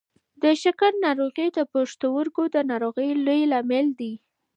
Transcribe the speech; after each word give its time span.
د 0.41 0.43
شکر 0.61 0.91
ناروغي 1.05 1.47
د 1.57 1.59
پښتورګو 1.73 2.43
د 2.55 2.57
ناروغۍ 2.71 3.09
لوی 3.25 3.41
لامل 3.51 3.87
دی. 3.99 4.13